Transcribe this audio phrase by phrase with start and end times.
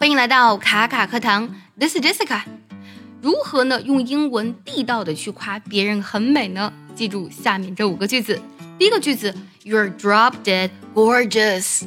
[0.00, 2.40] 欢迎来到卡卡课堂，This is Jessica。
[3.20, 3.82] 如何呢？
[3.82, 6.72] 用英文地道的去夸别人很美呢？
[6.94, 8.40] 记住下面这五个句子。
[8.78, 11.82] 第一个句子，You're drop dead gorgeous。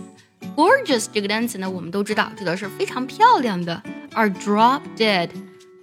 [0.55, 3.81] gorgeous 这个单词呢，我们都知道指的是非常漂亮的。
[4.13, 5.31] 而 drop dead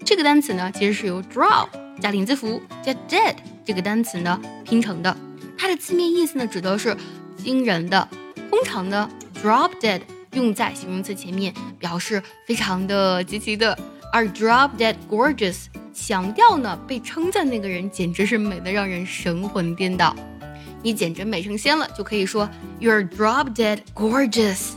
[0.04, 1.66] 这个单词呢，其实是由 drop
[2.00, 3.34] 加零字符加 dead
[3.64, 5.16] 这个单词呢拼成的。
[5.58, 6.96] 它的字面意思呢，指的是
[7.36, 8.06] 惊人的。
[8.48, 9.10] 通常呢
[9.42, 10.02] ，drop dead。
[10.32, 13.76] 用在形容词前面，表示非常的极其的。
[14.12, 20.14] 而 drop dead gorgeous 强调呢，被称赞那个人简直是美的让人神魂颠倒。
[20.82, 22.48] 你简直美成仙了，就可以说
[22.80, 24.72] you're drop dead gorgeous。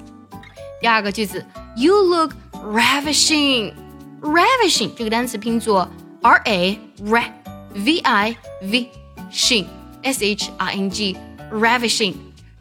[0.79, 1.43] 第二个句子
[1.75, 3.73] ，you look ravishing。
[4.21, 5.89] ravishing 这个单词拼作
[6.21, 7.33] r a r
[7.73, 8.89] v i v
[9.31, 9.65] shing
[10.03, 11.17] s h i n g
[11.51, 12.13] ravishing。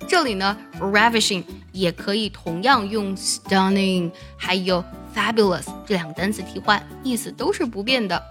[0.09, 1.43] 这里呢，ravishing。
[1.73, 8.23] 也可以同样用 stunning，还有 fabulous 这两个单词替换，意思都是不变的。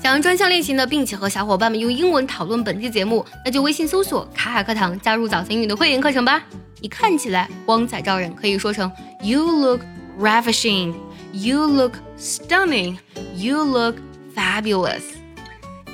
[0.00, 6.42] 想要专项练习呢，并且和小伙伴们用英文讨论本期节目，那就微信搜索“卡卡课堂”，加入早餐英语的会员课程吧。
[6.80, 8.90] 你看起来光彩照人，可以说成
[9.22, 9.80] You look
[10.20, 13.96] ravishing，You look stunning，You look
[14.36, 15.02] fabulous。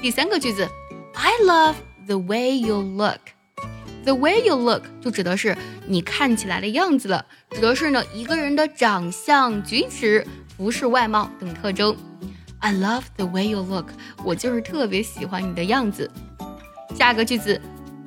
[0.02, 0.68] 第三个句子
[1.14, 3.20] ，I love the way you look。
[4.04, 11.96] The way you look 就指的是你看起来的样子了，指的是呢一个人的长相、举止、服饰、外貌等特征。
[12.58, 13.86] I love the way you look，
[14.22, 16.10] 我就是特别喜欢你的样子。
[16.94, 17.58] 下一个句子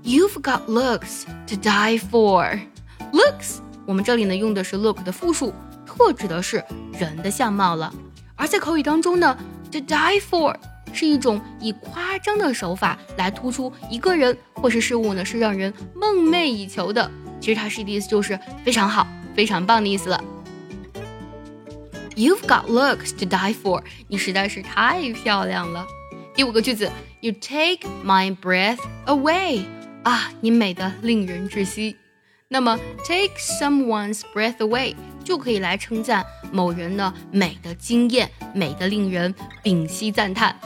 [0.04, 2.60] ，You've got looks to die for。
[3.12, 5.52] Looks，我们这里呢用的是 look 的复数，
[5.86, 6.64] 特指的是
[7.00, 7.92] 人的相貌了。
[8.36, 9.36] 而在口语当中呢
[9.72, 10.56] ，to die for。
[10.94, 17.10] 是一种以夸张的手法来突出一个人或是事物呢，是让人梦寐以求的。
[17.40, 20.24] 其实它是的意思就是非常好、非常棒的意思了。
[22.16, 25.86] You've got looks to die for，你实在是太漂亮了。
[26.34, 26.92] 第五个句子
[27.22, 29.66] ，You take my breath away，
[30.04, 31.96] 啊，你美得令人窒息。
[32.50, 40.58] 那么 take someone's breath away 就可以来称赞某人呢美的惊艳，美的令人屏息赞叹。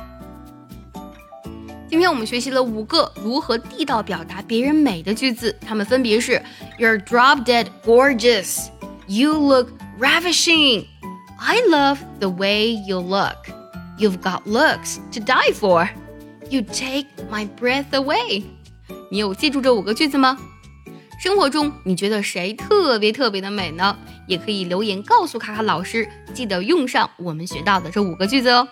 [1.91, 6.41] 今天我们学习了五个如何地道表达别人美的句子，它们分别是
[6.79, 8.69] ：You're drop dead gorgeous.
[9.07, 10.85] You look ravishing.
[11.37, 13.35] I love the way you look.
[13.99, 15.89] You've got looks to die for.
[16.49, 18.45] You take my breath away.
[19.09, 20.37] 你有记住这五个句子吗？
[21.21, 23.97] 生活中你觉得谁特别特别的美呢？
[24.29, 28.65] 也可以留言告诉卡卡老师，记得用上我们学到的这五个句子哦。